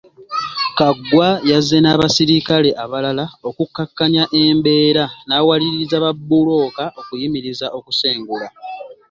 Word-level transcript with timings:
Kaggwa 0.77 1.29
yazze 1.49 1.77
n’abaserikale 1.81 2.69
abalala 2.83 3.25
okukakkanya 3.49 4.23
embeera 4.41 5.05
n’awaliriza 5.27 5.95
babbulooka 6.05 6.83
okuyimiriza 6.99 7.67
okusengula 7.77 8.47